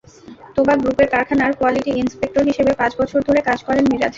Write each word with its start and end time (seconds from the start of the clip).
তোবা 0.55 0.73
গ্রুপের 0.81 1.07
কারখানার 1.13 1.51
কোয়ালিটি 1.59 1.91
ইন্সপেক্টর 2.01 2.43
হিসেবে 2.49 2.71
পাঁচ 2.79 2.91
বছর 2.99 3.19
ধরে 3.27 3.41
কাজ 3.49 3.59
করেন 3.67 3.83
মিরাজ। 3.85 4.09